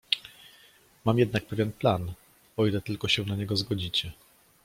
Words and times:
"Mam 1.05 1.19
jednak 1.19 1.45
pewien 1.45 1.71
plan, 1.71 2.13
o 2.57 2.65
ile 2.65 2.81
tylko 2.81 3.07
się 3.07 3.23
na 3.25 3.35
niego 3.35 3.55
zgodzicie." 3.57 4.11